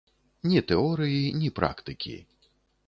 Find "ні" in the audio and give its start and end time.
0.51-0.63, 1.43-1.49